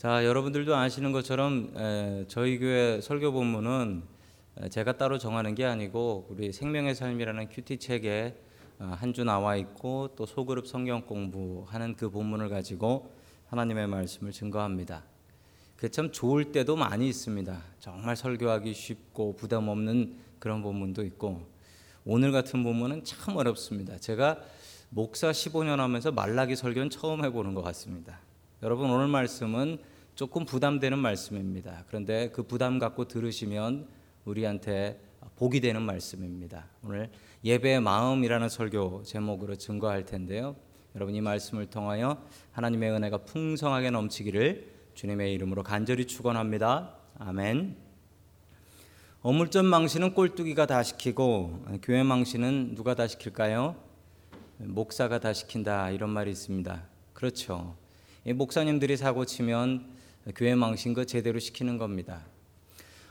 [0.00, 4.02] 자, 여러분들도 아시는 것처럼 에, 저희 교회 설교 본문은
[4.70, 8.34] 제가 따로 정하는 게 아니고 우리 생명의 삶이라는 큐티 책에
[8.78, 13.12] 어, 한주 나와 있고 또 소그룹 성경 공부하는 그 본문을 가지고
[13.48, 15.04] 하나님의 말씀을 증거합니다.
[15.76, 17.62] 그 참 좋을 때도 많이 있습니다.
[17.78, 21.46] 정말 설교하기 쉽고 부담 없는 그런 본문도 있고
[22.06, 23.98] 오늘 같은 본문은 참 어렵습니다.
[23.98, 24.38] 제가
[24.88, 28.18] 목사 15년 하면서 말라기 설교는 처음 해보는 것 같습니다.
[28.62, 29.89] 여러분 오늘 말씀은
[30.20, 31.84] 조금 부담되는 말씀입니다.
[31.88, 33.88] 그런데 그 부담 갖고 들으시면
[34.26, 35.00] 우리한테
[35.36, 36.66] 복이 되는 말씀입니다.
[36.84, 37.10] 오늘
[37.42, 40.56] 예배의 마음이라는 설교 제목으로 증거할 텐데요.
[40.94, 46.96] 여러분 이 말씀을 통하여 하나님의 은혜가 풍성하게 넘치기를 주님의 이름으로 간절히 축원합니다.
[47.18, 47.78] 아멘.
[49.22, 53.74] 어물전 망신은 꼴뚜기가 다 시키고 교회 망신은 누가 다 시킬까요?
[54.58, 56.82] 목사가 다 시킨다 이런 말이 있습니다.
[57.14, 57.74] 그렇죠.
[58.26, 59.98] 목사님들이 사고 치면
[60.34, 62.24] 교회 망신 거 제대로 시키는 겁니다.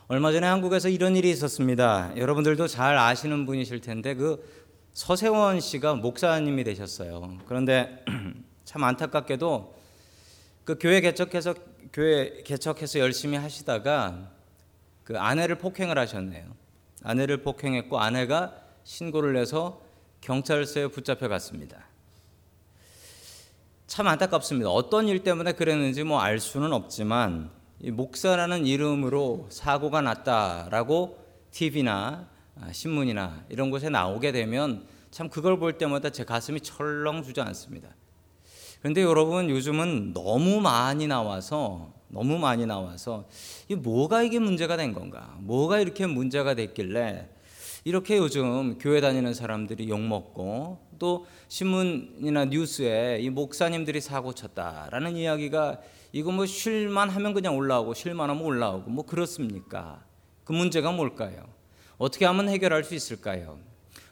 [0.08, 2.14] 얼마 전에 한국에서 이런 일이 있었습니다.
[2.18, 4.44] 여러분들도 잘 아시는 분이실 텐데 그
[4.94, 7.38] 서세원 씨가 목사님이 되셨어요.
[7.46, 8.04] 그런데
[8.66, 9.76] 참 안타깝게도
[10.66, 11.54] 그 교회 개척해서
[11.94, 14.32] 교회 개척해서 열심히 하시다가
[15.04, 16.46] 그 아내를 폭행을 하셨네요.
[17.04, 19.82] 아내를 폭행했고 아내가 신고를 해서
[20.22, 21.89] 경찰서에 붙잡혀 갔습니다.
[23.90, 24.70] 참 안타깝습니다.
[24.70, 27.50] 어떤 일 때문에 그랬는지 뭐 알 수는 없지만
[27.84, 31.18] 목사라는 이름으로 사고가 났다라고
[31.50, 32.28] TV나
[32.62, 37.90] 아, 신문이나 이런 곳에 나오게 되면 참 그걸 볼 때마다 제 가슴이 철렁 주저앉습니다.
[38.82, 43.28] 그런데 여러분 요즘은 너무 많이 나와서 너무 많이 나와서
[43.70, 45.36] 이 뭐가 이게 문제가 된 건가?
[45.40, 47.28] 뭐가 이렇게 문제가 됐길래
[47.84, 55.80] 이렇게 요즘 교회 다니는 사람들이 욕 먹고 또 신문이나 뉴스에 이 목사님들이 사고 쳤다라는 이야기가
[56.12, 60.04] 이거 뭐 쉴만 하면 그냥 올라오고 쉴만 하면 올라오고 뭐 그렇습니까?
[60.44, 61.46] 그 문제가 뭘까요?
[61.98, 63.60] 어떻게 하면 해결할 수 있을까요?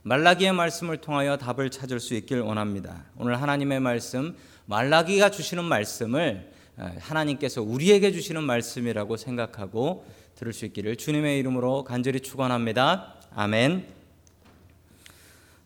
[0.04, 3.06] 말라기의 말씀을 통하여 답을 찾을 수 있길 원합니다.
[3.18, 4.36] 오늘 하나님의 말씀
[4.66, 6.52] 말라기가 주시는 말씀을
[7.00, 13.17] 하나님께서 우리에게 주시는 말씀이라고 생각하고 들을 수 있기를 주님의 이름으로 간절히 축원합니다.
[13.40, 13.86] 아멘.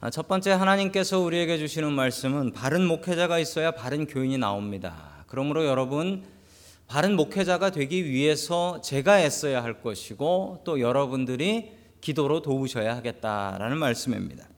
[0.01, 5.23] 아, 첫 번째 하나님께서 우리에게 주시는 말씀은 바른 목회자가 있어야 바른 교인이 나옵니다.
[5.27, 6.25] 그러므로 여러분
[6.87, 11.71] 바른 목회자가 되기 위해서 제가 애써야 할 것이고 또 여러분들이
[12.01, 14.49] 기도로 도우셔야 하겠다라는 말씀입니다.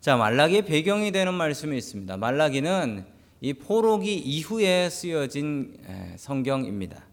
[0.00, 2.18] 자, 말라기의 배경이 되는 말씀이 있습니다.
[2.18, 3.04] 말라기는
[3.40, 5.76] 이 포로기 이후에 쓰여진
[6.18, 7.04] 성경입니다.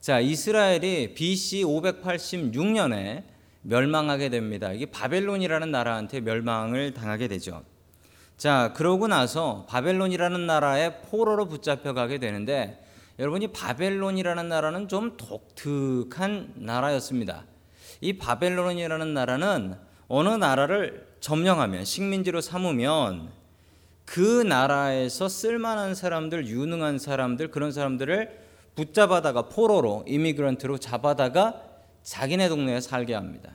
[0.00, 3.30] 자, 이스라엘이 BC 586년에
[3.62, 4.72] 멸망하게 됩니다.
[4.72, 7.62] 이게 바벨론이라는 나라한테 멸망을 당하게 되죠.
[8.36, 12.84] 자, 그러고 나서 바벨론이라는 나라에 포로로 붙잡혀 가게 되는데
[13.18, 17.44] 여러분이 바벨론이라는 나라는 좀 독특한 나라였습니다.
[18.00, 19.76] 이 바벨론이라는 나라는
[20.08, 23.30] 어느 나라를 점령하면 식민지로 삼으면
[24.04, 28.40] 그 나라에서 쓸만한 사람들, 유능한 사람들, 그런 사람들을
[28.74, 31.62] 붙잡아다가 포로로 이미그런트로 잡아다가
[32.02, 33.52] 자기네 동네에 살게 합니다.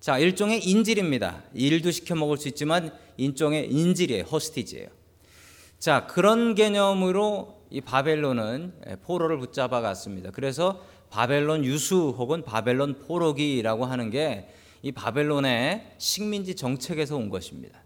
[0.00, 1.42] 자, 일종의 인질입니다.
[1.54, 4.24] 일도 시켜 먹을 수 있지만 일종의 인질이에요.
[4.24, 4.88] 허스티지예요.
[5.78, 10.30] 자, 그런 개념으로 이 바벨론은 포로를 붙잡아 갔습니다.
[10.30, 14.48] 그래서 바벨론 유수 혹은 바벨론 포로기라고 하는 게
[14.82, 17.80] 이 바벨론의 식민지 정책에서 온 것입니다.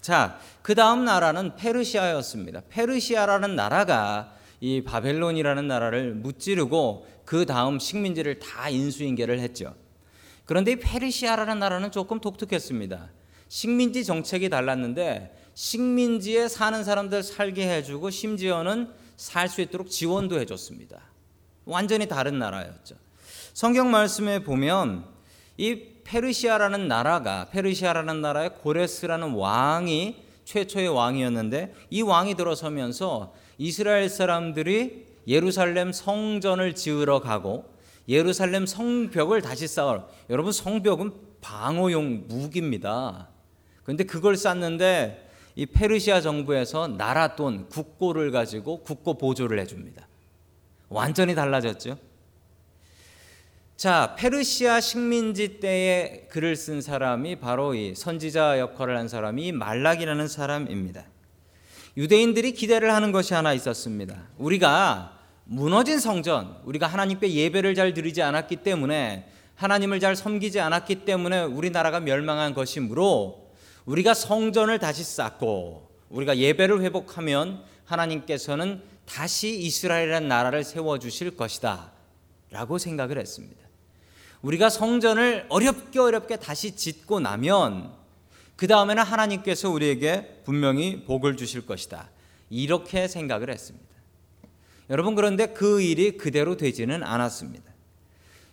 [0.00, 2.62] 자, 그 다음 나라는 페르시아였습니다.
[2.68, 9.74] 페르시아라는 나라가 이 바벨론이라는 나라를 무찌르고 그 다음 식민지를 다 인수인계를 했죠.
[10.44, 13.08] 그런데 이 페르시아라는 나라는 조금 독특했습니다.
[13.48, 21.00] 식민지 정책이 달랐는데 식민지에 사는 사람들 살게 해주고 심지어는 살 수 있도록 지원도 해줬습니다.
[21.64, 22.96] 완전히 다른 나라였죠.
[23.54, 25.06] 성경 말씀에 보면
[25.56, 35.92] 이 페르시아라는 나라가 페르시아라는 나라의 고레스라는 왕이 최초의 왕이었는데 이 왕이 들어서면서 이스라엘 사람들이 예루살렘
[35.92, 37.72] 성전을 지으러 가고
[38.08, 43.28] 예루살렘 성벽을 다시 쌓을 여러분 성벽은 방어용 무기입니다.
[43.84, 50.08] 그런데 그걸 쌓는데 이 페르시아 정부에서 나라 돈 국고를 가지고 국고 보조를 해줍니다.
[50.88, 51.98] 완전히 달라졌죠.
[53.76, 61.04] 자, 페르시아 식민지 때에 글을 쓴 사람이 바로 이 선지자 역할을 한 사람이 말락이라는 사람입니다.
[61.96, 64.16] 유대인들이 기대를 하는 것이 하나 있었습니다.
[64.38, 71.42] 우리가 무너진 성전, 우리가 하나님께 예배를 잘 드리지 않았기 때문에 하나님을 잘 섬기지 않았기 때문에
[71.42, 73.50] 우리나라가 멸망한 것이므로
[73.84, 81.92] 우리가 성전을 다시 쌓고 우리가 예배를 회복하면 하나님께서는 다시 이스라엘이라는 나라를 세워 주실 것이다
[82.50, 83.60] 라고 생각을 했습니다.
[84.42, 87.92] 우리가 성전을 어렵게 어렵게 다시 짓고 나면
[88.56, 92.10] 그 다음에는 하나님께서 우리에게 분명히 복을 주실 것이다.
[92.50, 93.86] 이렇게 생각을 했습니다.
[94.90, 97.72] 여러분 그런데 그 일이 그대로 되지는 않았습니다.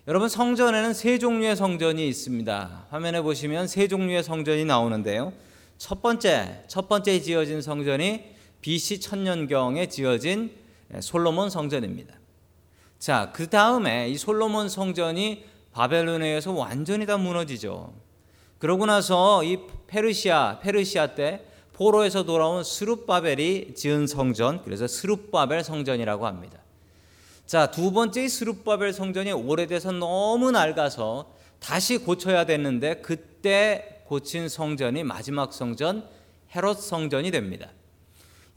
[0.08, 2.88] 여러분 성전에는 세 종류의 성전이 있습니다.
[2.90, 5.34] 화면에 보시면 세 종류의 성전이 나오는데요.
[5.78, 8.24] 첫 번째, 첫 번째 지어진 성전이
[8.62, 10.52] BC 천년경에 지어진
[11.00, 12.16] 솔로몬 성전입니다.
[12.98, 17.94] 자, 그 다음에 이 솔로몬 성전이 바벨론에 의해서 완전히 다 무너지죠.
[18.60, 19.58] 그러고 나서 이
[19.88, 26.60] 페르시아, 페르시아 때 포로에서 돌아온 스룹바벨이 지은 성전, 그래서 스룹바벨 성전이라고 합니다.
[27.46, 35.54] 자, 두 번째 스룹바벨 성전이 오래돼서 너무 낡아서 다시 고쳐야 됐는데 그때 고친 성전이 마지막
[35.54, 36.08] 성전
[36.54, 37.70] 헤롯 성전이 됩니다.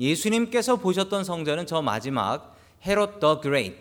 [0.01, 3.77] 예수님께서 보셨던 성전은 저 마지막 Herod the Great,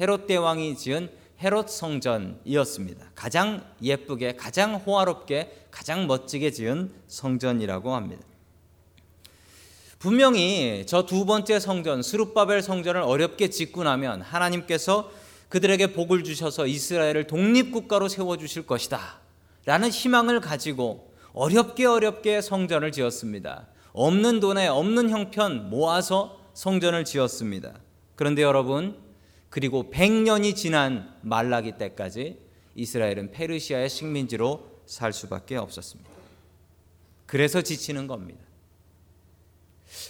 [0.00, 1.10] 헤롯 대왕이 지은
[1.42, 3.10] 헤롯 성전이었습니다.
[3.14, 8.22] 가장 예쁘게, 가장 호화롭게, 가장 멋지게 지은 성전이라고 합니다.
[9.98, 15.10] 분명히 저 두 번째 성전, 스룹바벨 성전을 어렵게 짓고 나면 하나님께서
[15.48, 19.20] 그들에게 복을 주셔서 이스라엘을 독립국가로 세워 주실 것이다.
[19.64, 23.66] 라는 희망을 가지고 어렵게 어렵게 성전을 지었습니다.
[23.92, 27.74] 없는 돈에 없는 형편 모아서 성전을 지었습니다.
[28.14, 28.96] 그런데 여러분,
[29.48, 32.38] 그리고 100년이 지난 말라기 때까지
[32.74, 36.10] 이스라엘은 페르시아의 식민지로 살 수밖에 없었습니다.
[37.26, 38.40] 그래서 지치는 겁니다.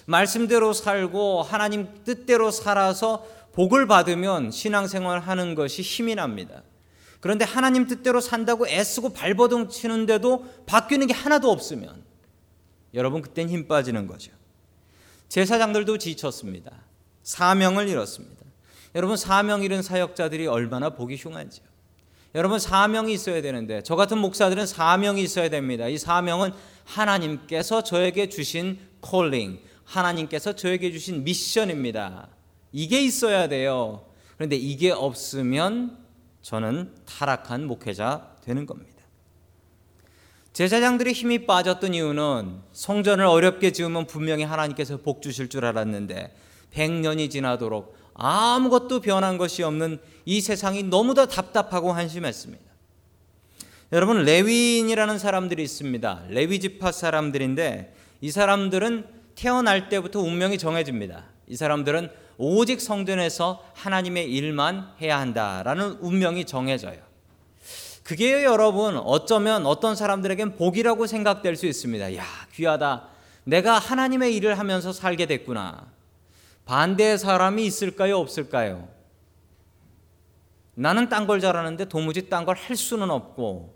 [0.07, 6.63] 말씀대로 살고 하나님 뜻대로 살아서 복을 받으면 신앙생활 하는 것이 힘이 납니다.
[7.21, 12.05] 그런데 하나님 뜻대로 산다고 애쓰고 발버둥 치는데도 바뀌는 게 하나도 없으면
[12.95, 14.33] 여러분 그땐 힘 빠지는 거죠.
[15.29, 16.85] 제사장들도 지쳤습니다.
[17.23, 18.36] 사명을 잃었습니다.
[18.97, 21.67] 여러분 사명 잃은 사역자들이 얼마나 보기 흉한지요.
[22.35, 25.87] 여러분 사명이 있어야 되는데 저 같은 목사들은 사명이 있어야 됩니다.
[25.87, 26.53] 이 사명은
[26.85, 32.29] 하나님께서 저에게 주신 콜링, 하나님께서 저에게 주신 미션입니다.
[32.73, 34.07] 이게 있어야 돼요.
[34.37, 35.99] 그런데 이게 없으면
[36.41, 38.97] 저는 타락한 목회자 되는 겁니다.
[40.55, 46.35] 제사장들의 힘이 빠졌던 이유는 성전을 어렵게 지으면 분명히 하나님께서 복 주실 줄 알았는데
[46.73, 52.65] 100년이 지나도록 아무것도 변한 것이 없는 이 세상이 너무도 답답하고 한심했습니다.
[53.93, 56.25] 여러분 레위인이라는 사람들이 있습니다.
[56.29, 61.25] 레위 지파 사람들인데 이 사람들은 태어날 때부터 운명이 정해집니다.
[61.47, 66.99] 이 사람들은 오직 성전에서 하나님의 일만 해야 한다라는 운명이 정해져요.
[68.03, 72.17] 그게 여러분 어쩌면 어떤 사람들에겐 복이라고 생각될 수 있습니다.
[72.17, 72.25] 야,
[72.55, 73.09] 귀하다.
[73.45, 75.96] 내가 하나님의 일을 하면서 살게 됐구나.
[76.67, 78.19] 반대의 사람이 있을까요?
[78.19, 78.89] 없을까요?
[80.75, 83.75] 나는 딴 걸 잘하는데 도무지 딴 걸 할 수는 없고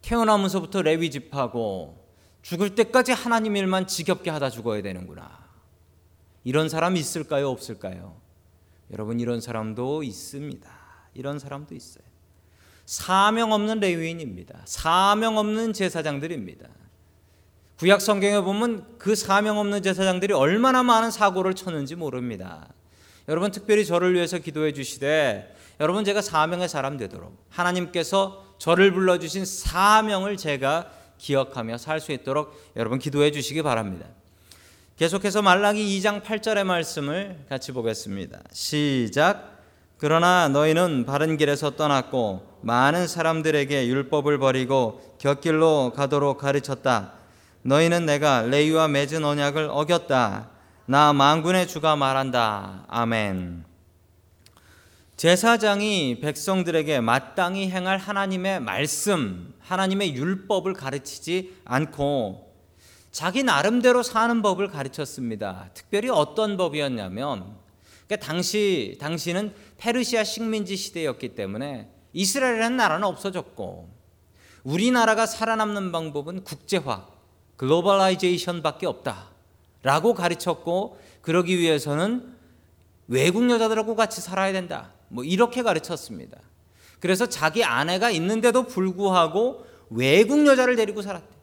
[0.00, 2.08] 태어나면서부터 레위 집하고
[2.42, 5.46] 죽을 때까지 하나님 일만 지겹게 하다 죽어야 되는구나.
[6.44, 7.50] 이런 사람 있을까요?
[7.50, 8.16] 없을까요?
[8.92, 10.70] 여러분 이런 사람도 있습니다.
[11.14, 12.04] 이런 사람도 있어요.
[12.86, 14.62] 사명 없는 레위인입니다.
[14.64, 16.68] 사명 없는 제사장들입니다.
[17.78, 22.66] 구약 성경에 보면 그 사명 없는 제사장들이 얼마나 많은 사고를 쳤는지 모릅니다.
[23.28, 29.44] 여러분 특별히 저를 위해서 기도해 주시되 여러분 제가 사명의 사람 되도록 하나님께서 저를 불러 주신
[29.44, 34.06] 사명을 제가 기억하며 살 수 있도록 여러분 기도해 주시기 바랍니다.
[34.96, 38.40] 계속해서 말라기 2장 8절의 말씀을 같이 보겠습니다.
[38.52, 39.56] 시작
[39.98, 47.17] 그러나 너희는 바른 길에서 떠났고 많은 사람들에게 율법을 버리고 곁길로 가도록 가르쳤다.
[47.62, 50.50] 너희는 내가 레위와 맺은 언약을 어겼다.
[50.86, 52.84] 나 만군의 주가 말한다.
[52.88, 53.64] 아멘.
[55.16, 62.54] 제사장이 백성들에게 마땅히 행할 하나님의 말씀, 하나님의 율법을 가르치지 않고
[63.10, 65.70] 자기 나름대로 사는 법을 가르쳤습니다.
[65.74, 67.56] 특별히 어떤 법이었냐면
[68.06, 73.88] 그러니까 당시 당시는 페르시아 식민지 시대였기 때문에 이스라엘이라는 나라는 없어졌고
[74.62, 77.06] 우리나라가 살아남는 방법은 국제화,
[77.58, 82.34] 글로벌라이제이션밖에 없다라고 가르쳤고 그러기 위해서는
[83.08, 84.92] 외국 여자들하고 같이 살아야 된다.
[85.08, 86.38] 뭐 이렇게 가르쳤습니다.
[87.00, 91.38] 그래서 자기 아내가 있는데도 불구하고 외국 여자를 데리고 살았대.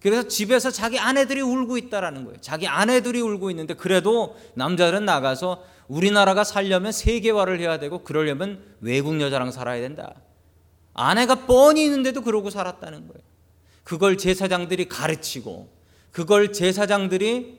[0.00, 2.40] 그래서 집에서 자기 아내들이 울고 있다라는 거예요.
[2.40, 9.50] 자기 아내들이 울고 있는데 그래도 남자들은 나가서 우리나라가 살려면 세계화를 해야 되고 그러려면 외국 여자랑
[9.50, 10.14] 살아야 된다.
[10.94, 13.25] 아내가 뻔히 있는데도 그러고 살았다는 거예요.
[13.86, 15.68] 그걸 제사장들이 가르치고
[16.10, 17.56] 그걸 제사장들이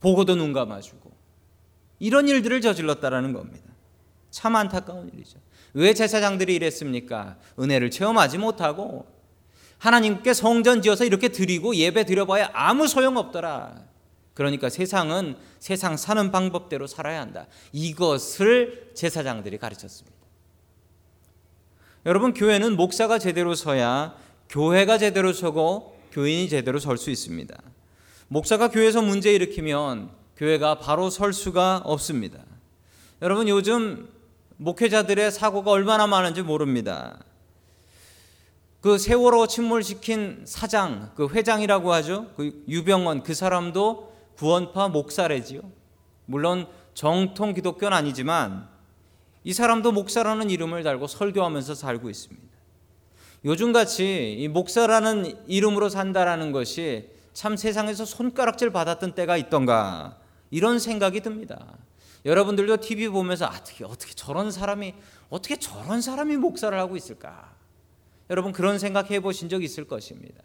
[0.00, 1.12] 보고도 눈 감아주고
[2.00, 3.70] 이런 일들을 저질렀다라는 겁니다.
[4.32, 5.38] 참 안타까운 일이죠.
[5.74, 7.36] 왜 제사장들이 이랬습니까?
[7.60, 9.06] 은혜를 체험하지 못하고
[9.78, 13.80] 하나님께 성전 지어서 이렇게 드리고 예배 드려봐야 아무 소용 없더라.
[14.34, 17.46] 그러니까 세상은 세상 사는 방법대로 살아야 한다.
[17.70, 20.18] 이것을 제사장들이 가르쳤습니다.
[22.04, 24.16] 여러분 교회는 목사가 제대로 서야
[24.48, 27.54] 교회가 제대로 서고 교인이 제대로 설 수 있습니다.
[28.28, 32.40] 목사가 교회에서 문제 일으키면 교회가 바로 설 수가 없습니다.
[33.20, 34.08] 여러분 요즘
[34.56, 37.18] 목회자들의 사고가 얼마나 많은지 모릅니다.
[38.80, 42.32] 그 세월호 침몰시킨 사장, 그 회장이라고 하죠.
[42.36, 45.62] 그 유병원 그 사람도 구원파 목사래지요.
[46.26, 48.68] 물론 정통 기독교는 아니지만
[49.44, 52.47] 이 사람도 목사라는 이름을 달고 설교하면서 살고 있습니다.
[53.44, 60.18] 요즘같이 이 목사라는 이름으로 산다라는 것이 참 세상에서 손가락질 받았던 때가 있던가
[60.50, 61.76] 이런 생각이 듭니다.
[62.24, 64.94] 여러분들도 TV 보면서 어떻게 어떻게 저런 사람이
[65.30, 67.54] 어떻게 저런 사람이 목사를 하고 있을까?
[68.28, 70.42] 여러분 그런 생각 해 보신 적 있을 것입니다.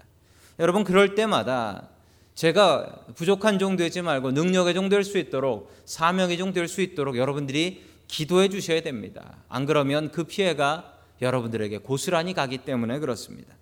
[0.60, 1.90] 여러분 그럴 때마다
[2.36, 7.18] 제가 부족한 종 되지 말고 능력의 종 될 수 있도록 사명의 종 될 수 있도록
[7.18, 9.38] 여러분들이 기도해 주셔야 됩니다.
[9.50, 13.54] 안 그러면 그 피해가 여러분들에게 고스란히 가기 때문에 그렇습니다.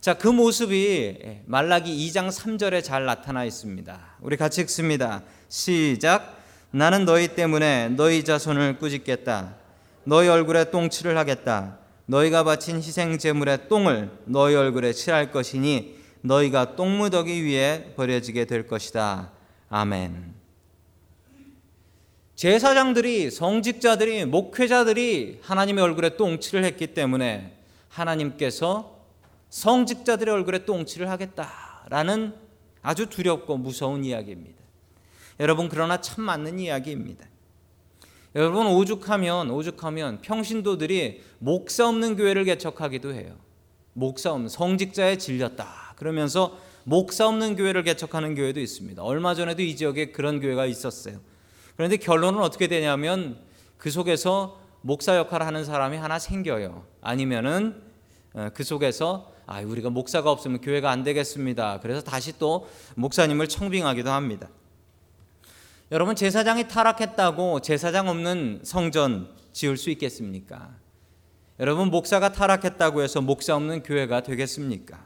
[0.00, 4.16] 자, 그 모습이 말라기 2장 3절에 잘 나타나 있습니다.
[4.20, 5.22] 우리 같이 읽습니다.
[5.48, 6.42] 시작.
[6.70, 9.54] 나는 너희 때문에 너희 자손을 꾸짖겠다.
[10.04, 11.78] 너희 얼굴에 똥칠을 하겠다.
[12.06, 19.30] 너희가 바친 희생 제물의 똥을 너희 얼굴에 칠할 것이니 너희가 똥무더기 위에 버려지게 될 것이다.
[19.70, 20.33] 아멘.
[22.36, 27.56] 제사장들이 성직자들이 목회자들이 하나님의 얼굴에 똥칠을 했기 때문에
[27.88, 28.98] 하나님께서
[29.50, 32.34] 성직자들의 얼굴에 똥칠을 하겠다라는
[32.82, 34.58] 아주 두렵고 무서운 이야기입니다.
[35.38, 37.24] 여러분 그러나 참 맞는 이야기입니다.
[38.34, 43.36] 여러분 오죽하면 오죽하면 평신도들이 목사 없는 교회를 개척하기도 해요.
[43.92, 45.94] 목사 없는 성직자에 질렸다.
[45.96, 49.04] 그러면서 목사 없는 교회를 개척하는 교회도 있습니다.
[49.04, 51.20] 얼마 전에도 이 지역에 그런 교회가 있었어요.
[51.76, 53.38] 그런데 결론은 어떻게 되냐면
[53.78, 56.84] 그 속에서 목사 역할을 하는 사람이 하나 생겨요.
[57.00, 57.82] 아니면은
[58.34, 61.80] 어, 그 속에서 아, 우리가 목사가 없으면 교회가 안 되겠습니다.
[61.80, 64.48] 그래서 다시 또 목사님을 청빙하기도 합니다.
[65.92, 70.70] 여러분 제사장이 타락했다고 제사장 없는 성전 지을 수 있겠습니까?
[71.60, 74.98] 여러분 목사가 타락했다고 해서 목사 없는 교회가 되겠습니까?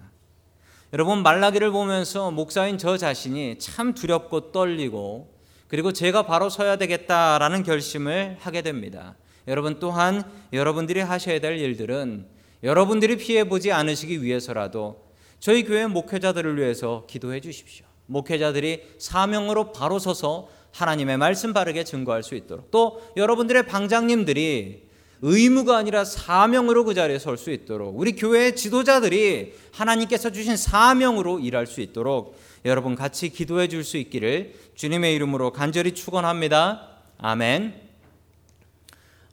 [0.92, 5.37] 여러분 말라기를 보면서 목사인 저 자신이 참 두렵고 떨리고
[5.68, 9.16] 그리고 제가 바로 서야 되겠다라는 결심을 하게 됩니다.
[9.46, 12.26] 여러분 또한 여러분들이 하셔야 될 일들은
[12.62, 15.08] 여러분들이 피해 보지 않으시기 위해서라도
[15.38, 17.86] 저희 교회 목회자들을 위해서 기도해 주십시오.
[18.06, 24.88] 목회자들이 사명으로 바로 서서 하나님의 말씀 바르게 증거할 수 있도록 또 여러분들의 방장님들이
[25.20, 31.66] 의무가 아니라 사명으로 그 자리에 설 수 있도록 우리 교회의 지도자들이 하나님께서 주신 사명으로 일할
[31.66, 36.86] 수 있도록 여러분 같이 기도해 줄 수 있기를 주님의 이름으로 간절히 축원합니다.
[37.16, 37.88] 아멘.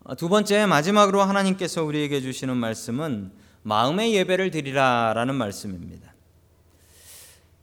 [0.06, 3.32] 어, 두 번째 마지막으로 하나님께서 우리에게 주시는 말씀은
[3.64, 6.14] 마음의 예배를 드리라라는 말씀입니다.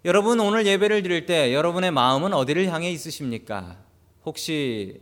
[0.05, 3.79] 여러분 오늘 예배를 드릴 때 여러분의 마음은 어디를 향해 있으십니까?
[4.27, 5.01] 혹시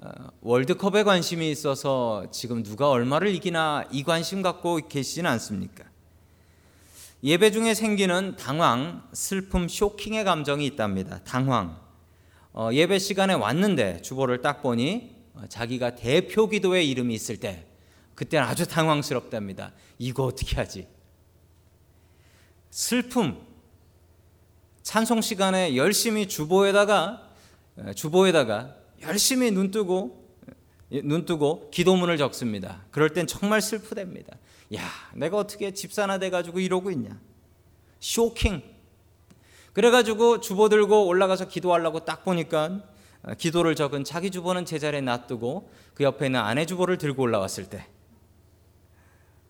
[0.00, 0.10] 어,
[0.42, 5.84] 월드컵에 관심이 있어서 지금 누가 얼마를 이기나 이 관심 갖고 계시지는 않습니까?
[7.22, 11.20] 예배 중에 생기는 당황, 슬픔, 쇼킹의 감정이 있답니다.
[11.24, 11.80] 당황.
[12.52, 17.66] 어, 예배 시간에 왔는데 주보를 딱 보니 어, 자기가 대표 기도의 이름이 있을 때
[18.14, 19.72] 그때는 아주 당황스럽답니다.
[19.98, 20.86] 이거 어떻게 하지?
[22.70, 23.38] 슬픔.
[24.82, 27.30] 찬송 시간에 열심히 주보에다가
[27.78, 30.28] 어, 주보에다가 열심히 눈 뜨고
[30.90, 32.84] 눈 뜨고 기도문을 적습니다.
[32.90, 34.36] 그럴 땐 정말 슬프답니다.
[34.74, 34.82] 야,
[35.14, 37.18] 내가 어떻게 집사나 돼 가지고 이러고 있냐?
[38.00, 38.62] 쇼킹.
[39.72, 42.82] 그래 가지고 주보 들고 올라가서 기도하려고 딱 보니까
[43.22, 47.86] 어, 기도를 적은 자기 주보는 제자리에 놔두고 그 옆에 있는 아내 주보를 들고 올라왔을 때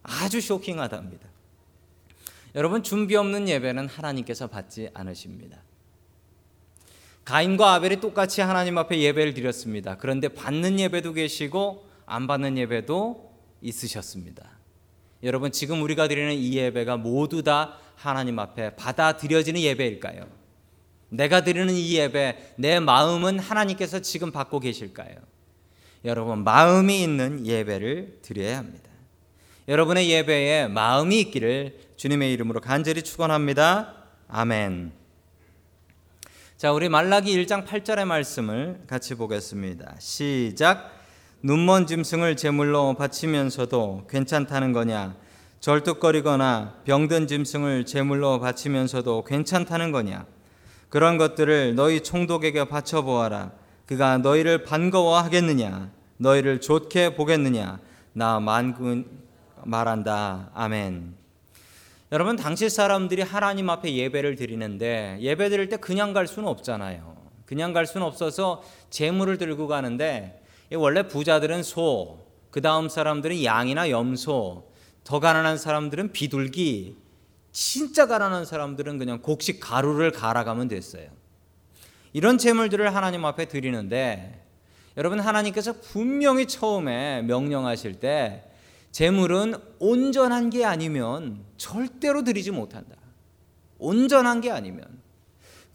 [0.02, 1.28] 아주 쇼킹하답니다.
[2.54, 5.62] 여러분 준비 없는 예배는 하나님께서 받지 않으십니다.
[7.24, 9.98] 가인과 아벨이 똑같이 하나님 앞에 예배를 드렸습니다.
[9.98, 14.57] 그런데 받는 예배도 계시고 안 받는 예배도 있으셨습니다.
[15.22, 20.26] 여러분 지금 우리가 드리는 이 예배가 모두 다 하나님 앞에 받아들여지는 예배일까요?
[21.10, 25.16] 내가 드리는 이 예배 내 마음은 하나님께서 지금 받고 계실까요?
[26.04, 28.88] 여러분 마음이 있는 예배를 드려야 합니다.
[29.66, 33.94] 여러분의 예배에 마음이 있기를 주님의 이름으로 간절히 축원합니다.
[34.28, 34.92] 아멘.
[36.56, 39.96] 자, 우리 말라기 1장 8절의 말씀을 같이 보겠습니다.
[39.98, 40.97] 시작.
[41.40, 45.14] 눈먼 짐승을 제물로 바치면서도 괜찮다는 거냐?
[45.60, 50.26] 절뚝거리거나 병든 짐승을 제물로 바치면서도 괜찮다는 거냐?
[50.88, 53.52] 그런 것들을 너희 총독에게 바쳐 보아라.
[53.86, 55.92] 그가 너희를 반가워하겠느냐?
[56.16, 57.78] 너희를 좋게 보겠느냐?
[58.14, 59.06] 나 만군
[59.62, 60.50] 말한다.
[60.54, 61.14] 아멘.
[62.10, 67.16] 여러분 당시 사람들이 하나님 앞에 예배를 드리는데 예배 드릴 때 그냥 갈 수는 없잖아요.
[67.46, 70.37] 그냥 갈 수는 없어서 재물을 들고 가는데
[70.74, 74.70] 원래 부자들은 소, 그 다음 사람들은 양이나 염소,
[75.04, 76.96] 더 가난한 사람들은 비둘기,
[77.52, 81.08] 진짜 가난한 사람들은 그냥 곡식 가루를 갈아가면 됐어요.
[82.12, 84.44] 이런 재물들을 하나님 앞에 드리는데
[84.96, 88.44] 여러분 하나님께서 분명히 처음에 명령하실 때
[88.90, 92.96] 재물은 온전한 게 아니면 절대로 드리지 못한다.
[93.78, 95.00] 온전한 게 아니면.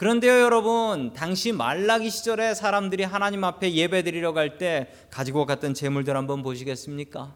[0.03, 6.17] 그런데요, 여러분, 당시 말라기 시절에 사람들이 하나님 앞에 예배 드리러 갈 때 가지고 갔던 재물들
[6.17, 7.33] 한번 보시겠습니까?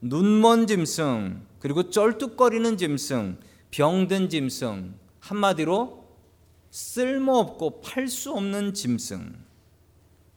[0.00, 3.38] 눈먼 짐승, 그리고 쩔뚝거리는 짐승,
[3.70, 6.04] 병든 짐승, 한마디로
[6.70, 9.32] 쓸모없고 팔 수 없는 짐승.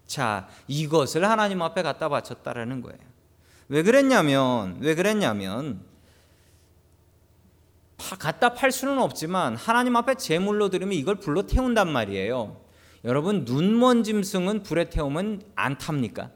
[0.06, 3.00] 자, 이것을 하나님 앞에 갖다 바쳤다라는 거예요.
[3.68, 5.82] 왜 그랬냐면 왜 그랬냐면
[8.20, 12.62] 갖다 팔 수는 없지만 하나님 앞에 제물로 드리면 이걸 불로 태운단 말이에요.
[13.06, 16.32] 여러분 눈먼 짐승은 불에 태우면 안 탑니까?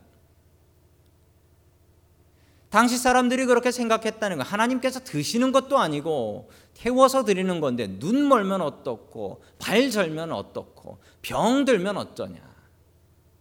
[2.69, 4.43] 당시 사람들이 그렇게 생각했다는 거.
[4.43, 11.97] 하나님께서 드시는 것도 아니고 태워서 드리는 건데 눈 멀면 어떻고 발 절면 어떻고 병 들면
[11.97, 12.39] 어쩌냐.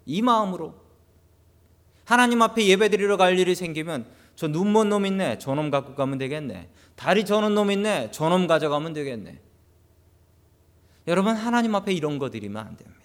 [0.07, 0.75] 이 마음으로
[2.05, 4.07] 하나님 앞에 예배 드리러 갈 일이 생기면
[4.37, 5.39] 저 눈먼 놈 있네.
[5.39, 6.71] 저놈 갖고 가면 되겠네.
[6.97, 8.11] 다리 저는 놈 있네.
[8.11, 9.41] 저놈 가져가면 되겠네.
[11.07, 12.97] 여러분 하나님 앞에 이런 거 드리면 안 됩니다.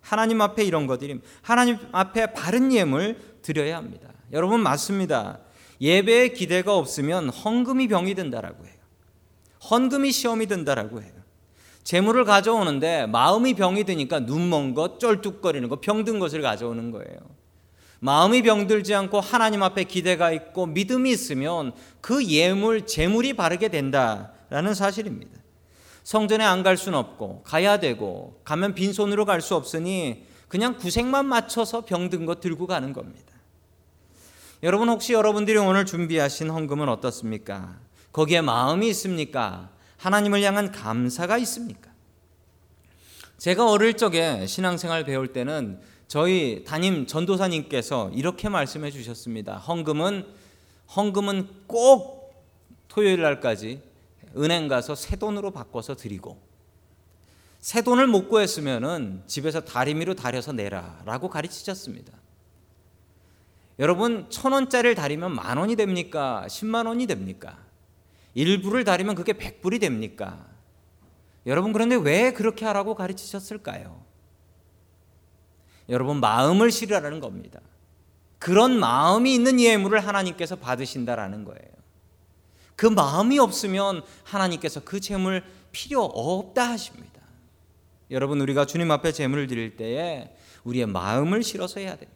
[0.00, 4.08] 하나님 앞에 이런 거 드리면 하나님 앞에 바른 예물 드려야 합니다.
[4.32, 5.40] 여러분 맞습니다.
[5.80, 8.74] 예배에 기대가 없으면 헌금이 병이 든다라고 해요.
[9.70, 11.12] 헌금이 시험이 든다라고 해요.
[11.82, 17.18] 재물을 가져오는데 마음이 병이 드니까 눈먼 것, 쩔뚝거리는 것, 병든 것을 가져오는 거예요.
[18.04, 25.32] 마음이 병들지 않고 하나님 앞에 기대가 있고 믿음이 있으면 그 예물, 재물이 바르게 된다라는 사실입니다.
[26.02, 31.86] 성전에 안 갈 수는 없고 가야 되고 가면 빈손으로 갈 수 없으니 그냥 구색만 맞춰서
[31.86, 33.32] 병든 것 들고 가는 겁니다.
[34.62, 37.78] 여러분 혹시 여러분들이 오늘 준비하신 헌금은 어떻습니까?
[38.12, 39.70] 거기에 마음이 있습니까?
[39.96, 41.90] 하나님을 향한 감사가 있습니까?
[43.38, 45.80] 제가 어릴 적에 신앙생활 배울 때는
[46.14, 49.56] 저희 담임 전도사님께서 이렇게 말씀해 주셨습니다.
[49.56, 50.24] 헌금은
[50.94, 52.32] 헌금은 꼭
[52.86, 53.82] 토요일 날까지
[54.36, 56.40] 은행 가서 새 돈으로 바꿔서 드리고
[57.58, 62.12] 새 돈을 못 구했으면은 집에서 다리미로 다려서 내라라고 가르치셨습니다.
[63.80, 66.44] 여러분 천 원짜리를 다리면 만 원이 됩니까?
[66.46, 67.58] 10만 원이 됩니까?
[68.34, 70.46] 일부를 다리면 그게 백불이 됩니까?
[71.44, 74.03] 여러분 그런데 왜 그렇게 하라고 가르치셨을까요?
[75.88, 77.60] 여러분 마음을 실으라는 겁니다.
[78.38, 81.74] 그런 마음이 있는 예물을 하나님께서 받으신다라는 거예요.
[82.76, 85.42] 그 마음이 없으면 하나님께서 그 재물
[85.72, 87.20] 필요 없다 하십니다.
[88.10, 92.14] 여러분 우리가 주님 앞에 재물을 드릴 때에 우리의 마음을 실어서 해야 됩니다.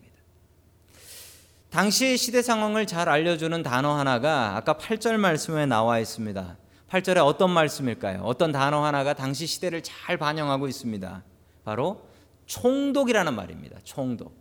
[1.70, 6.56] 당시 시대 상황을 잘 알려주는 단어 하나가 아까 8절 말씀에 나와 있습니다.
[6.90, 8.22] 8절에 어떤 말씀일까요?
[8.22, 11.22] 어떤 단어 하나가 당시 시대를 잘 반영하고 있습니다.
[11.64, 12.07] 바로
[12.48, 13.78] 총독이라는 말입니다.
[13.84, 14.34] 총독.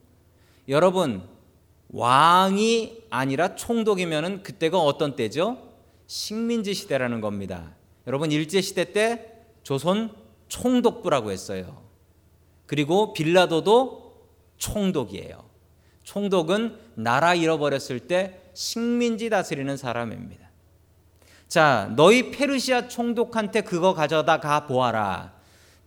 [0.68, 1.22] 여러분
[1.90, 5.76] 왕이 아니라 총독이면은 그때가 어떤 때죠?
[6.08, 7.76] 식민지 시대라는 겁니다.
[8.08, 10.12] 여러분 일제 시대 때 조선
[10.48, 11.84] 총독부라고 했어요.
[12.66, 15.46] 그리고 빌라도도 총독이에요.
[16.04, 20.48] 총독은 나라 잃어버렸을 때 식민지 다스리는 사람입니다.
[21.50, 25.37] 자, 너희 페르시아 총독한테 그거 가져다 가 보아라.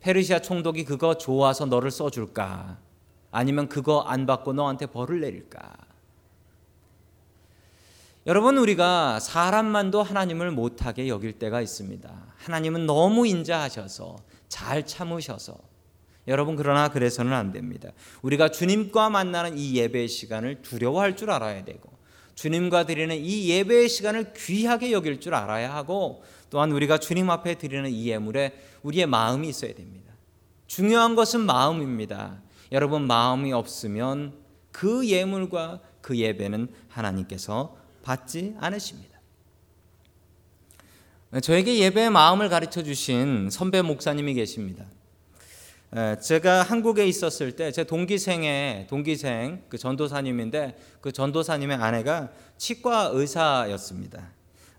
[0.01, 2.79] 페르시아 총독이 그거 좋아서 너를 써줄까?
[3.31, 5.77] 아니면 그거 안 받고 너한테 벌을 내릴까?
[8.27, 12.11] 여러분 우리가 사람만도 하나님을 못하게 여길 때가 있습니다.
[12.37, 14.17] 하나님은 너무 인자하셔서
[14.49, 15.57] 잘 참으셔서
[16.29, 17.91] 여러분 그러나 그래서는 안 됩니다.
[18.23, 21.91] 우리가 주님과 만나는 이 예배의 시간을 두려워할 줄 알아야 되고
[22.41, 27.91] 주님과 드리는 이 예배의 시간을 귀하게 여길 줄 알아야 하고 또한 우리가 주님 앞에 드리는
[27.91, 30.15] 이 예물에 우리의 마음이 있어야 됩니다.
[30.67, 32.41] 중요한 것은 마음입니다.
[32.73, 34.33] 여러분 마음이 없으면
[34.73, 39.21] 그 예물과 그 예배는 하나님께서 받지 않으십니다.
[41.43, 44.87] 저에게 예배의 마음을 가르쳐 주신 선배 목사님이 계십니다.
[46.21, 54.31] 제가 한국에 있었을 때 제 동기생의 동기생 그 전도사님인데 그 전도사님의 아내가 치과 의사였습니다.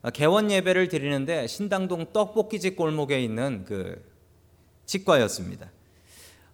[0.04, 4.02] 아, 개원 예배를 드리는데 신당동 떡볶이집 골목에 있는 그
[4.86, 5.70] 치과였습니다.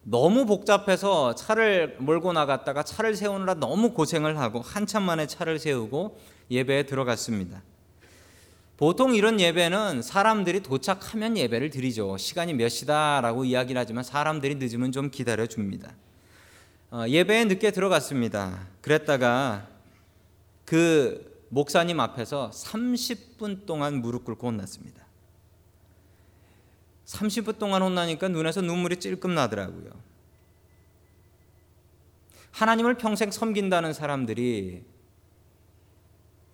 [0.04, 6.18] 너무 복잡해서 차를 몰고 나갔다가 차를 세우느라 너무 고생을 하고 한참 만에 차를 세우고
[6.50, 7.62] 예배에 들어갔습니다.
[8.78, 12.16] 보통 이런 예배는 사람들이 도착하면 예배를 드리죠.
[12.18, 15.96] 시간이 몇 시다라고 이야기를 하지만 사람들이 늦으면 좀 기다려 줍니다.
[16.92, 18.68] 어, 예배에 늦게 들어갔습니다.
[18.82, 19.68] 그랬다가
[20.64, 25.06] 그 목사님 앞에서 30분 동안 무릎 꿇고 혼났습니다.
[27.06, 29.90] 30분 동안 혼나니까 눈에서 눈물이 찔끔 나더라고요.
[32.52, 34.84] 하나님을 평생 섬긴다는 사람들이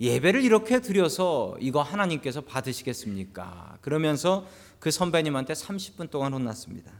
[0.03, 3.77] 예배를 이렇게 드려서 이거 하나님께서 받으시겠습니까?
[3.79, 4.45] 그러면서
[4.79, 6.91] 그 선배님한테 30분 동안 혼났습니다.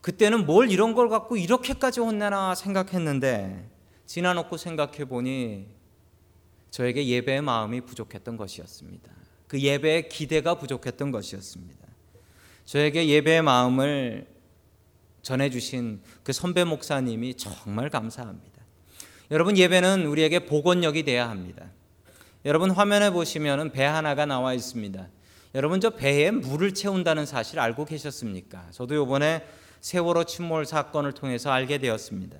[0.00, 3.68] 그때는 뭘 이런 걸 갖고 이렇게까지 혼내나 생각했는데
[4.06, 5.66] 지나놓고 생각해 보니
[6.70, 9.12] 저에게 예배의 마음이 부족했던 것이었습니다.
[9.46, 11.86] 그 예배의 기대가 부족했던 것이었습니다.
[12.64, 14.26] 저에게 예배의 마음을
[15.20, 18.57] 전해주신 그 선배 목사님이 정말 감사합니다.
[19.30, 21.66] 여러분 예배는 우리에게 복원력이 돼야 합니다.
[22.44, 25.06] 여러분 화면에 보시면은 배 하나가 나와 있습니다.
[25.54, 28.66] 여러분 저 배에 물을 채운다는 사실 알고 계셨습니까?
[28.70, 29.44] 저도 이번에
[29.80, 32.38] 세월호 침몰 사건을 통해서 알게 되었습니다.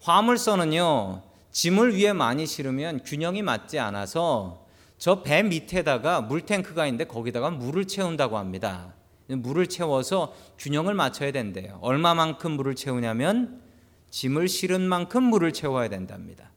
[0.00, 4.66] 화물선은요 짐을 위에 많이 실으면 균형이 맞지 않아서
[4.98, 8.94] 저 배 밑에다가 물탱크가 있는데 거기다가 물을 채운다고 합니다.
[9.28, 11.78] 물을 채워서 균형을 맞춰야 된대요.
[11.82, 13.62] 얼마만큼 물을 채우냐면
[14.10, 16.50] 짐을 실은 만큼 물을 채워야 된답니다.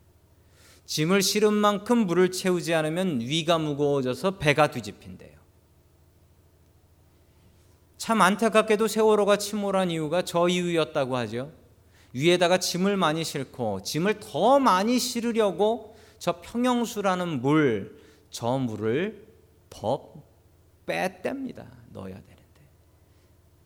[0.86, 5.32] 짐을 실은 만큼 물을 채우지 않으면 위가 무거워져서 배가 뒤집힌대요.
[7.98, 11.54] 참 안타깝게도 세월호가 침몰한 이유가 저 이유였다고 하죠.
[12.12, 17.98] 위에다가 짐을 많이 싣고 짐을 더 많이 실으려고 저 평영수라는 물,
[18.30, 19.28] 저 물을
[19.70, 20.13] 더
[20.86, 21.66] 빼댑니다.
[21.92, 22.34] 넣어야 되는데.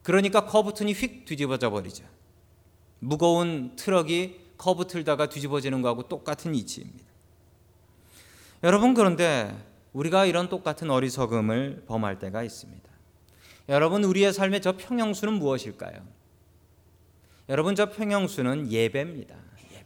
[0.03, 2.05] 그러니까 커브튼이 휙 뒤집어져 버리죠.
[2.99, 7.05] 무거운 트럭이 커브 틀다가 뒤집어지는 거하고 똑같은 이치입니다.
[8.63, 9.55] 여러분 그런데
[9.93, 12.87] 우리가 이런 똑같은 어리석음을 범할 때가 있습니다.
[13.69, 16.01] 여러분 우리의 삶의 저 평형수는 무엇일까요?
[17.49, 19.35] 여러분 저 평형수는 예배입니다.
[19.71, 19.85] 예배.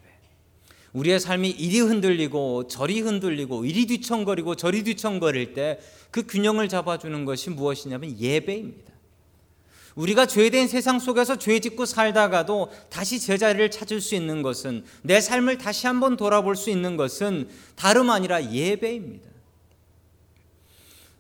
[0.93, 5.79] 우리의 삶이 이리 흔들리고 저리 흔들리고 이리 휘청거리고 저리 휘청거릴 때
[6.11, 8.91] 그 균형을 잡아주는 것이 무엇이냐면 예배입니다.
[9.95, 15.57] 우리가 죄된 세상 속에서 죄 짓고 살다가도 다시 제자리를 찾을 수 있는 것은 내 삶을
[15.57, 19.29] 다시 한번 돌아볼 수 있는 것은 다름 아니라 예배입니다.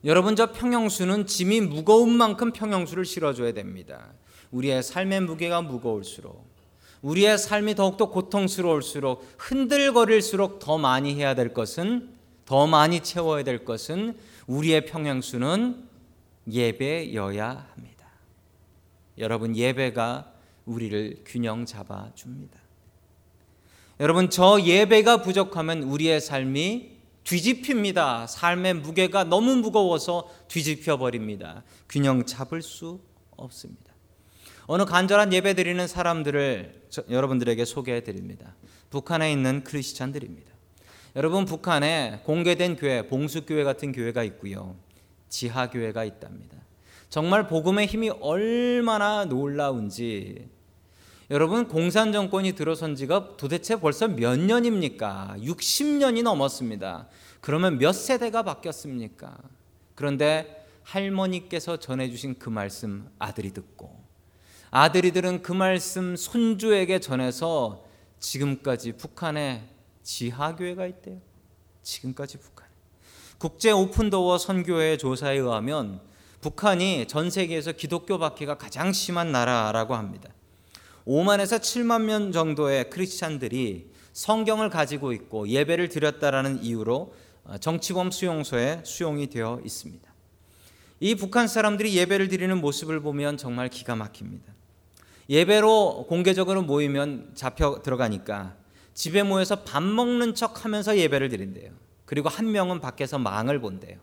[0.03, 4.07] 여러분 저 평형수는 짐이 무거운 만큼 평형수를 실어줘야 됩니다.
[4.51, 6.49] 우리의 삶의 무게가 무거울수록
[7.01, 12.09] 우리의 삶이 더욱더 고통스러울수록 흔들거릴수록 더 많이 해야 될 것은
[12.45, 15.83] 더 많이 채워야 될 것은 우리의 평형수는
[16.51, 17.90] 예배여야 합니다.
[19.21, 20.33] 여러분 예배가
[20.65, 22.59] 우리를 균형 잡아 줍니다.
[23.99, 28.25] 여러분 저 예배가 부족하면 우리의 삶이 뒤집힙니다.
[28.27, 31.63] 삶의 무게가 너무 무거워서 뒤집혀 버립니다.
[31.87, 32.99] 균형 잡을 수
[33.37, 33.91] 없습니다.
[34.65, 38.55] 어느 간절한 예배 드리는 사람들을 여러분들에게 소개해 드립니다.
[38.89, 40.51] 북한에 있는 크리스찬들입니다.
[41.15, 44.75] 여러분 북한에 공개된 교회, 봉수교회 같은 교회가 있고요.
[45.29, 46.57] 지하교회가 있답니다.
[47.11, 50.49] 정말 복음의 힘이 얼마나 놀라운지
[51.29, 55.35] 여러분 공산 정권이 들어선 지가 도대체 벌써 몇 년입니까?
[55.39, 57.09] 60년이 넘었습니다.
[57.41, 59.37] 그러면 몇 세대가 바뀌었습니까?
[59.93, 63.93] 그런데 할머니께서 전해 주신 그 말씀 아들이 듣고
[64.69, 67.83] 아들이 들은 그 말씀 손주에게 전해서
[68.19, 69.67] 지금까지 북한에
[70.01, 71.19] 지하교회가 있대요.
[71.83, 72.67] 지금까지 북한.
[73.37, 76.09] 국제 오픈도어 선교회 조사에 의하면
[76.41, 80.29] 북한이 전 세계에서 기독교 박해가 가장 심한 나라라고 합니다.
[81.05, 89.27] 5만에서 7만 명 정도의 크리스찬들이 성경을 가지고 있고 예배를 드렸다라는 이유로 어, 정치범 수용소에 수용이
[89.27, 90.11] 되어 있습니다.
[90.99, 94.53] 이 북한 사람들이 예배를 드리는 모습을 보면 정말 기가 막힙니다.
[95.29, 98.55] 예배로 공개적으로 모이면 잡혀 들어가니까
[98.93, 101.71] 집에 모여서 밥 먹는 척 하면서 예배를 드린대요.
[102.05, 103.97] 그리고 한 명은 밖에서 망을 본대요.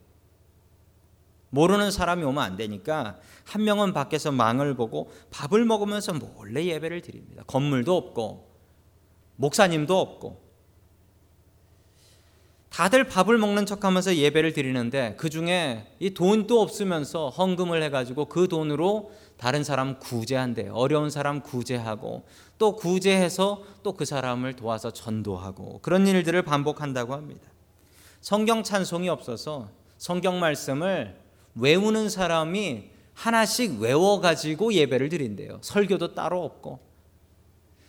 [1.50, 7.42] 모르는 사람이 오면 안 되니까 한 명은 밖에서 망을 보고 밥을 먹으면서 몰래 예배를 드립니다.
[7.46, 8.48] 건물도 없고
[9.36, 10.48] 목사님도 없고
[12.70, 19.10] 다들 밥을 먹는 척하면서 예배를 드리는데 그 중에 이 돈도 없으면서 헌금을 해가지고 그 돈으로
[19.38, 20.74] 다른 사람 구제한대요.
[20.74, 22.24] 어려운 사람 구제하고
[22.58, 27.50] 또 구제해서 또 그 사람을 도와서 전도하고 그런 일들을 반복한다고 합니다.
[28.20, 31.16] 성경 찬송이 없어서 성경 말씀을
[31.58, 35.58] 외우는 사람이 하나씩 외워가지고 예배를 드린대요.
[35.62, 36.78] 설교도 따로 없고.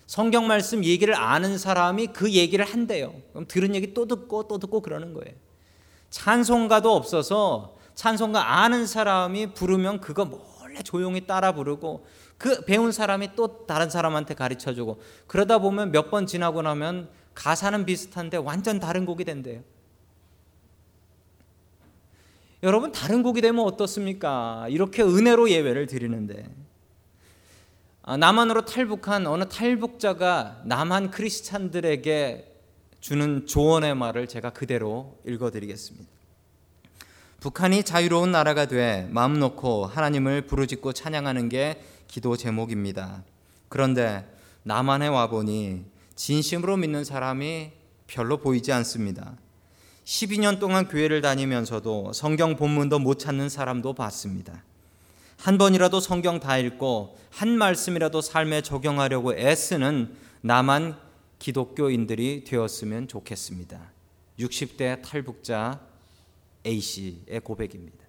[0.08, 3.13] 성경 말씀 얘기를 아는 사람이 그 얘기를 한대요.
[3.32, 5.36] 그럼 들은 얘기 또 듣고 또 듣고 그러는 거예요.
[6.10, 12.05] 찬송가도 없어서 찬송가 아는 사람이 부르면 그거 몰래 조용히 따라 부르고
[12.39, 17.86] 그 배운 사람이 또 다른 사람한테 가르쳐 주고 그러다 보면 몇 번 지나고 나면 가사는
[17.86, 19.62] 비슷한데 완전 다른 곡이 된대요.
[22.62, 24.67] 여러분 다른 곡이 되면 어떻습니까?
[24.69, 26.45] 이렇게 은혜로 예배를 드리는데
[28.02, 32.45] 아, 남한으로 탈북한 어느 탈북자가 남한 크리스찬들에게
[33.00, 36.08] 주는 조언의 말을 제가 그대로 읽어드리겠습니다.
[37.39, 43.24] 북한이 자유로운 나라가 돼 마음 놓고 하나님을 부르짖고 찬양하는 게 기도 제목입니다.
[43.69, 44.26] 그런데
[44.63, 47.72] 남한에 와 보니 진심으로 믿는 사람이
[48.08, 49.38] 별로 보이지 않습니다.
[50.10, 54.63] 12년 동안 교회를 다니면서도 성경 본문도 못 찾는 사람도 봤습니다.
[55.38, 60.98] 한 번이라도 성경 다 읽고 한 말씀이라도 삶에 적용하려고 애쓰는 남한
[61.38, 63.80] 기독교인들이 되었으면 좋겠습니다.
[64.39, 65.80] 60대 탈북자
[66.65, 68.00] A씨의 고백입니다.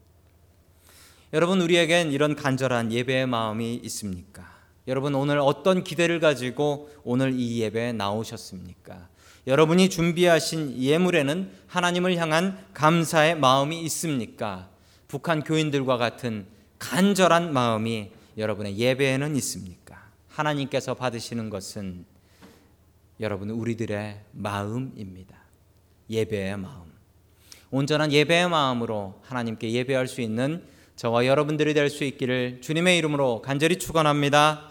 [1.35, 4.51] 여러분, 우리에겐 이런 간절한 예배의 마음이 있습니까?
[4.89, 9.10] 여러분, 오늘 어떤 기대를 가지고 오늘 이 예배에 나오셨습니까?
[9.47, 14.69] 여러분이 준비하신 예물에는 하나님을 향한 감사의 마음이 있습니까?
[15.09, 16.47] 북한 교인들과 같은
[16.79, 20.11] 간절한 마음이 여러분의 예배에는 있습니까?
[20.29, 22.05] 하나님께서 받으시는 것은
[23.21, 25.37] 여러분 우리들의 마음입니다.
[26.09, 26.91] 예배의 마음.
[27.71, 30.65] 온전한 예배의 마음으로 하나님께 예배할 수 있는
[30.97, 34.70] 저와 여러분들이 될 수 있기를 주님의 이름으로 간절히 축원합니다.